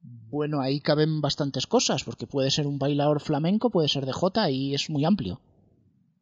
Bueno, 0.00 0.62
ahí 0.62 0.80
caben 0.80 1.20
bastantes 1.20 1.66
cosas, 1.66 2.02
porque 2.02 2.26
puede 2.26 2.50
ser 2.50 2.66
un 2.66 2.78
bailador 2.78 3.20
flamenco, 3.20 3.68
puede 3.68 3.88
ser 3.88 4.06
de 4.06 4.12
Jota 4.12 4.48
y 4.48 4.74
es 4.74 4.88
muy 4.88 5.04
amplio. 5.04 5.42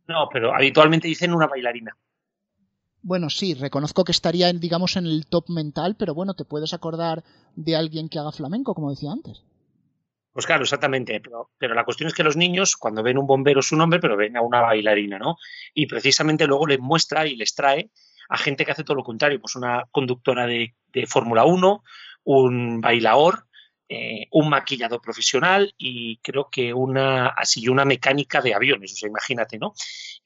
No, 0.08 0.28
pero 0.32 0.52
habitualmente 0.52 1.06
dicen 1.06 1.32
una 1.32 1.46
bailarina. 1.46 1.96
Bueno, 3.08 3.30
sí, 3.30 3.54
reconozco 3.54 4.04
que 4.04 4.12
estaría, 4.12 4.52
digamos, 4.52 4.96
en 4.96 5.06
el 5.06 5.24
top 5.24 5.48
mental, 5.48 5.96
pero 5.98 6.12
bueno, 6.12 6.34
te 6.34 6.44
puedes 6.44 6.74
acordar 6.74 7.24
de 7.56 7.74
alguien 7.74 8.10
que 8.10 8.18
haga 8.18 8.32
flamenco, 8.32 8.74
como 8.74 8.90
decía 8.90 9.10
antes. 9.10 9.42
Pues 10.30 10.44
claro, 10.44 10.64
exactamente. 10.64 11.18
Pero, 11.18 11.48
pero, 11.56 11.74
la 11.74 11.86
cuestión 11.86 12.08
es 12.08 12.14
que 12.14 12.22
los 12.22 12.36
niños, 12.36 12.76
cuando 12.76 13.02
ven 13.02 13.16
un 13.16 13.26
bombero, 13.26 13.60
es 13.60 13.72
un 13.72 13.80
hombre, 13.80 13.98
pero 13.98 14.18
ven 14.18 14.36
a 14.36 14.42
una 14.42 14.60
bailarina, 14.60 15.18
¿no? 15.18 15.36
Y 15.72 15.86
precisamente 15.86 16.46
luego 16.46 16.66
les 16.66 16.80
muestra 16.80 17.26
y 17.26 17.34
les 17.34 17.54
trae 17.54 17.90
a 18.28 18.36
gente 18.36 18.66
que 18.66 18.72
hace 18.72 18.84
todo 18.84 18.98
lo 18.98 19.04
contrario, 19.04 19.40
pues 19.40 19.56
una 19.56 19.84
conductora 19.90 20.46
de, 20.46 20.74
de 20.92 21.06
Fórmula 21.06 21.46
1, 21.46 21.82
un 22.24 22.82
bailador, 22.82 23.46
eh, 23.90 24.26
un 24.32 24.50
maquillador 24.50 25.00
profesional 25.00 25.74
y 25.78 26.18
creo 26.18 26.50
que 26.50 26.74
una 26.74 27.28
así 27.28 27.68
una 27.68 27.86
mecánica 27.86 28.42
de 28.42 28.52
aviones, 28.52 28.92
o 28.92 28.96
sea, 28.96 29.08
imagínate, 29.08 29.58
¿no? 29.58 29.72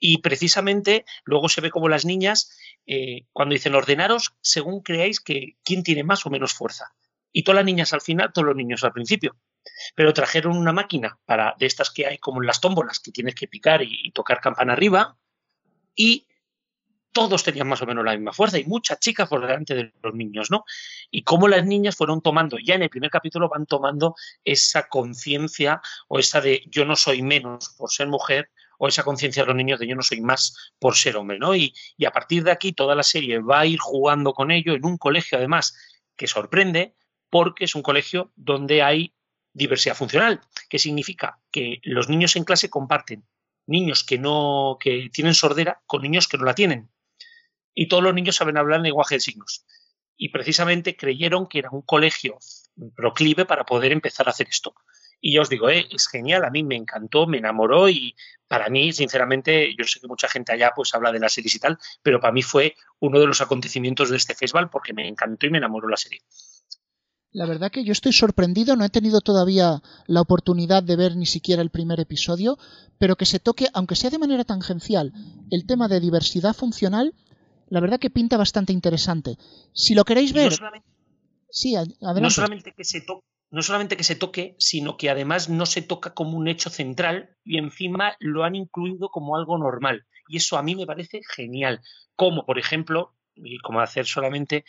Y 0.00 0.18
precisamente 0.18 1.04
luego 1.24 1.48
se 1.48 1.60
ve 1.60 1.70
como 1.70 1.88
las 1.88 2.04
niñas, 2.04 2.58
eh, 2.86 3.26
cuando 3.32 3.52
dicen 3.52 3.76
ordenaros, 3.76 4.34
según 4.40 4.80
creáis 4.82 5.20
que 5.20 5.56
quién 5.64 5.84
tiene 5.84 6.02
más 6.02 6.26
o 6.26 6.30
menos 6.30 6.54
fuerza. 6.54 6.92
Y 7.32 7.44
todas 7.44 7.56
las 7.56 7.64
niñas 7.64 7.92
al 7.92 8.00
final, 8.00 8.32
todos 8.32 8.46
los 8.46 8.56
niños 8.56 8.82
al 8.82 8.92
principio. 8.92 9.36
Pero 9.94 10.12
trajeron 10.12 10.56
una 10.56 10.72
máquina 10.72 11.20
para 11.24 11.54
de 11.56 11.66
estas 11.66 11.90
que 11.90 12.06
hay 12.06 12.18
como 12.18 12.42
en 12.42 12.48
las 12.48 12.60
tómbolas, 12.60 12.98
que 12.98 13.12
tienes 13.12 13.36
que 13.36 13.46
picar 13.46 13.82
y 13.82 14.10
tocar 14.10 14.40
campana 14.40 14.72
arriba, 14.72 15.16
y 15.94 16.26
todos 17.12 17.44
tenían 17.44 17.68
más 17.68 17.82
o 17.82 17.86
menos 17.86 18.04
la 18.04 18.12
misma 18.12 18.32
fuerza 18.32 18.58
y 18.58 18.64
muchas 18.64 18.98
chicas 18.98 19.28
por 19.28 19.40
delante 19.40 19.74
de 19.74 19.92
los 20.02 20.14
niños, 20.14 20.50
¿no? 20.50 20.64
Y 21.10 21.22
cómo 21.22 21.46
las 21.46 21.64
niñas 21.64 21.96
fueron 21.96 22.22
tomando, 22.22 22.58
ya 22.58 22.74
en 22.74 22.82
el 22.82 22.90
primer 22.90 23.10
capítulo 23.10 23.48
van 23.48 23.66
tomando 23.66 24.16
esa 24.44 24.88
conciencia 24.88 25.80
o 26.08 26.18
esa 26.18 26.40
de 26.40 26.62
yo 26.66 26.84
no 26.84 26.96
soy 26.96 27.22
menos 27.22 27.74
por 27.76 27.90
ser 27.90 28.08
mujer 28.08 28.50
o 28.78 28.88
esa 28.88 29.04
conciencia 29.04 29.42
de 29.42 29.48
los 29.48 29.56
niños 29.56 29.78
de 29.78 29.86
yo 29.86 29.94
no 29.94 30.02
soy 30.02 30.20
más 30.20 30.72
por 30.78 30.96
ser 30.96 31.16
hombre, 31.16 31.38
¿no? 31.38 31.54
Y, 31.54 31.74
y, 31.96 32.06
a 32.06 32.10
partir 32.10 32.42
de 32.44 32.50
aquí 32.50 32.72
toda 32.72 32.94
la 32.94 33.02
serie 33.02 33.38
va 33.38 33.60
a 33.60 33.66
ir 33.66 33.78
jugando 33.78 34.32
con 34.32 34.50
ello 34.50 34.74
en 34.74 34.84
un 34.84 34.96
colegio 34.96 35.38
además 35.38 35.76
que 36.16 36.26
sorprende 36.26 36.94
porque 37.30 37.64
es 37.64 37.74
un 37.74 37.82
colegio 37.82 38.32
donde 38.36 38.82
hay 38.82 39.14
diversidad 39.54 39.94
funcional, 39.94 40.40
que 40.68 40.78
significa 40.78 41.38
que 41.50 41.80
los 41.82 42.08
niños 42.08 42.36
en 42.36 42.44
clase 42.44 42.70
comparten 42.70 43.26
niños 43.66 44.02
que 44.02 44.18
no 44.18 44.78
que 44.80 45.10
tienen 45.12 45.34
sordera 45.34 45.82
con 45.86 46.02
niños 46.02 46.26
que 46.26 46.38
no 46.38 46.44
la 46.44 46.54
tienen 46.54 46.90
y 47.74 47.88
todos 47.88 48.02
los 48.02 48.14
niños 48.14 48.36
saben 48.36 48.56
hablar 48.56 48.78
en 48.78 48.84
lenguaje 48.84 49.16
de 49.16 49.20
signos. 49.20 49.64
Y 50.16 50.28
precisamente 50.28 50.96
creyeron 50.96 51.46
que 51.46 51.58
era 51.58 51.70
un 51.70 51.82
colegio 51.82 52.38
proclive 52.94 53.44
para 53.44 53.64
poder 53.64 53.92
empezar 53.92 54.28
a 54.28 54.30
hacer 54.30 54.48
esto. 54.48 54.74
Y 55.20 55.34
ya 55.34 55.42
os 55.42 55.48
digo, 55.48 55.68
eh, 55.70 55.86
es 55.90 56.08
genial, 56.08 56.44
a 56.44 56.50
mí 56.50 56.64
me 56.64 56.74
encantó, 56.74 57.26
me 57.26 57.38
enamoró 57.38 57.88
y 57.88 58.16
para 58.48 58.68
mí, 58.68 58.92
sinceramente, 58.92 59.74
yo 59.78 59.84
sé 59.84 60.00
que 60.00 60.08
mucha 60.08 60.28
gente 60.28 60.52
allá 60.52 60.72
pues 60.74 60.94
habla 60.94 61.12
de 61.12 61.20
las 61.20 61.32
series 61.32 61.54
y 61.54 61.58
tal, 61.60 61.78
pero 62.02 62.20
para 62.20 62.32
mí 62.32 62.42
fue 62.42 62.74
uno 62.98 63.20
de 63.20 63.26
los 63.26 63.40
acontecimientos 63.40 64.10
de 64.10 64.16
este 64.16 64.34
festival 64.34 64.68
porque 64.68 64.92
me 64.92 65.08
encantó 65.08 65.46
y 65.46 65.50
me 65.50 65.58
enamoró 65.58 65.88
la 65.88 65.96
serie. 65.96 66.20
La 67.30 67.46
verdad 67.46 67.70
que 67.70 67.84
yo 67.84 67.92
estoy 67.92 68.12
sorprendido, 68.12 68.76
no 68.76 68.84
he 68.84 68.90
tenido 68.90 69.22
todavía 69.22 69.80
la 70.06 70.20
oportunidad 70.20 70.82
de 70.82 70.96
ver 70.96 71.16
ni 71.16 71.24
siquiera 71.24 71.62
el 71.62 71.70
primer 71.70 71.98
episodio, 71.98 72.58
pero 72.98 73.16
que 73.16 73.24
se 73.24 73.38
toque, 73.38 73.68
aunque 73.72 73.96
sea 73.96 74.10
de 74.10 74.18
manera 74.18 74.44
tangencial, 74.44 75.14
el 75.50 75.66
tema 75.66 75.88
de 75.88 76.00
diversidad 76.00 76.52
funcional, 76.52 77.14
la 77.72 77.80
verdad 77.80 77.98
que 77.98 78.10
pinta 78.10 78.36
bastante 78.36 78.74
interesante. 78.74 79.38
Si 79.72 79.94
lo 79.94 80.04
queréis 80.04 80.34
ver... 80.34 80.50
No 80.50 80.56
solamente, 80.58 80.88
sí, 81.48 81.74
adelante. 81.74 82.20
No 82.20 82.28
solamente, 82.28 82.72
que 82.72 82.84
se 82.84 83.00
to 83.00 83.24
no 83.50 83.62
solamente 83.62 83.96
que 83.96 84.04
se 84.04 84.14
toque, 84.14 84.56
sino 84.58 84.98
que 84.98 85.08
además 85.08 85.48
no 85.48 85.64
se 85.64 85.80
toca 85.80 86.12
como 86.12 86.36
un 86.36 86.48
hecho 86.48 86.68
central 86.68 87.34
y 87.44 87.56
encima 87.56 88.14
lo 88.18 88.44
han 88.44 88.56
incluido 88.56 89.08
como 89.08 89.36
algo 89.36 89.56
normal. 89.56 90.04
Y 90.28 90.36
eso 90.36 90.58
a 90.58 90.62
mí 90.62 90.76
me 90.76 90.84
parece 90.84 91.22
genial. 91.34 91.80
Como, 92.14 92.44
por 92.44 92.58
ejemplo, 92.58 93.14
y 93.34 93.58
como 93.60 93.80
hacer 93.80 94.04
solamente, 94.04 94.66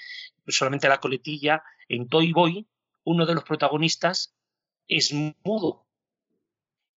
solamente 0.47 0.87
la 0.87 1.01
coletilla, 1.01 1.61
en 1.89 2.07
Toy 2.07 2.31
Boy, 2.31 2.67
uno 3.03 3.25
de 3.25 3.35
los 3.35 3.43
protagonistas 3.43 4.33
es 4.87 5.13
mudo. 5.43 5.85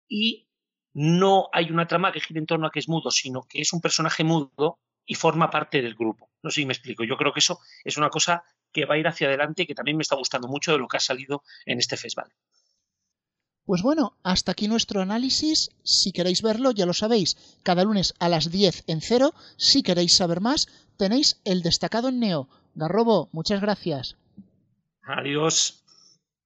Y 0.08 0.46
no 0.92 1.48
hay 1.52 1.72
una 1.72 1.88
trama 1.88 2.12
que 2.12 2.20
gire 2.20 2.38
en 2.38 2.46
torno 2.46 2.68
a 2.68 2.70
que 2.70 2.78
es 2.78 2.88
mudo, 2.88 3.10
sino 3.10 3.42
que 3.42 3.60
es 3.60 3.72
un 3.72 3.80
personaje 3.80 4.22
mudo 4.22 4.78
y 5.06 5.14
forma 5.14 5.50
parte 5.50 5.80
del 5.80 5.94
grupo. 5.94 6.30
No 6.42 6.50
sé 6.50 6.60
si 6.60 6.66
me 6.66 6.72
explico. 6.72 7.04
Yo 7.04 7.16
creo 7.16 7.32
que 7.32 7.40
eso 7.40 7.60
es 7.84 7.96
una 7.96 8.10
cosa 8.10 8.44
que 8.72 8.84
va 8.84 8.96
a 8.96 8.98
ir 8.98 9.06
hacia 9.06 9.28
adelante 9.28 9.62
y 9.62 9.66
que 9.66 9.74
también 9.74 9.96
me 9.96 10.02
está 10.02 10.16
gustando 10.16 10.48
mucho 10.48 10.72
de 10.72 10.78
lo 10.78 10.88
que 10.88 10.96
ha 10.96 11.00
salido 11.00 11.42
en 11.64 11.78
este 11.78 11.96
festival. 11.96 12.30
Pues 13.64 13.82
bueno, 13.82 14.16
hasta 14.22 14.52
aquí 14.52 14.68
nuestro 14.68 15.00
análisis. 15.00 15.70
Si 15.82 16.12
queréis 16.12 16.42
verlo, 16.42 16.70
ya 16.70 16.86
lo 16.86 16.92
sabéis, 16.92 17.36
cada 17.64 17.82
lunes 17.82 18.14
a 18.20 18.28
las 18.28 18.50
10 18.50 18.84
en 18.86 19.00
cero. 19.00 19.34
Si 19.56 19.82
queréis 19.82 20.14
saber 20.14 20.40
más, 20.40 20.68
tenéis 20.96 21.40
el 21.44 21.62
destacado 21.62 22.08
en 22.08 22.20
Neo. 22.20 22.48
Garrobo, 22.74 23.28
muchas 23.32 23.60
gracias. 23.60 24.16
Adiós. 25.02 25.85